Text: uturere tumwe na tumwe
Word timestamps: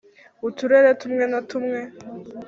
uturere 0.47 0.91
tumwe 1.01 1.23
na 1.31 1.39
tumwe 1.49 1.79